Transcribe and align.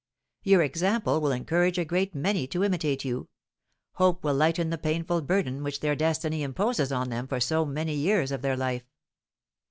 Your 0.41 0.63
example 0.63 1.21
will 1.21 1.31
encourage 1.31 1.77
a 1.77 1.85
great 1.85 2.15
many 2.15 2.47
to 2.47 2.63
imitate 2.63 3.05
you; 3.05 3.29
hope 3.91 4.23
will 4.23 4.33
lighten 4.33 4.71
the 4.71 4.79
painful 4.79 5.21
burden 5.21 5.61
which 5.61 5.79
their 5.79 5.95
destiny 5.95 6.41
imposes 6.41 6.91
on 6.91 7.09
them 7.09 7.27
for 7.27 7.39
so 7.39 7.67
many 7.67 7.93
years 7.93 8.31
of 8.31 8.41
their 8.41 8.57
life. 8.57 8.89